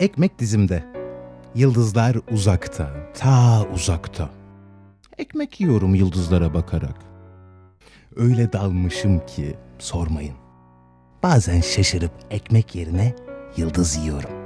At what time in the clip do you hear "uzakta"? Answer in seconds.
2.30-3.12, 3.74-4.30